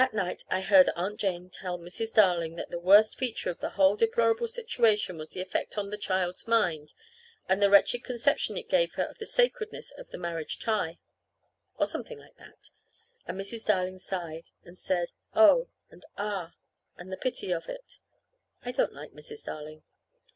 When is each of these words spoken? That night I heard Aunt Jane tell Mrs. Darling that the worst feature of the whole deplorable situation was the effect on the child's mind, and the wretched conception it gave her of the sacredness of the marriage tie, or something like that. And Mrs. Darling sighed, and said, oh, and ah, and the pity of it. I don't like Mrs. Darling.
That 0.01 0.15
night 0.15 0.43
I 0.49 0.61
heard 0.61 0.89
Aunt 0.95 1.19
Jane 1.19 1.51
tell 1.51 1.77
Mrs. 1.77 2.15
Darling 2.15 2.55
that 2.55 2.71
the 2.71 2.79
worst 2.79 3.19
feature 3.19 3.51
of 3.51 3.59
the 3.59 3.69
whole 3.77 3.95
deplorable 3.95 4.47
situation 4.47 5.15
was 5.15 5.29
the 5.29 5.41
effect 5.41 5.77
on 5.77 5.91
the 5.91 5.95
child's 5.99 6.47
mind, 6.47 6.93
and 7.47 7.61
the 7.61 7.69
wretched 7.69 8.03
conception 8.03 8.57
it 8.57 8.67
gave 8.67 8.95
her 8.95 9.03
of 9.03 9.19
the 9.19 9.27
sacredness 9.27 9.91
of 9.91 10.09
the 10.09 10.17
marriage 10.17 10.57
tie, 10.57 10.97
or 11.75 11.85
something 11.85 12.17
like 12.17 12.37
that. 12.37 12.71
And 13.27 13.39
Mrs. 13.39 13.63
Darling 13.67 13.99
sighed, 13.99 14.49
and 14.63 14.75
said, 14.75 15.09
oh, 15.35 15.67
and 15.91 16.03
ah, 16.17 16.53
and 16.97 17.11
the 17.11 17.15
pity 17.17 17.51
of 17.51 17.69
it. 17.69 17.99
I 18.65 18.71
don't 18.71 18.93
like 18.93 19.11
Mrs. 19.11 19.45
Darling. 19.45 19.83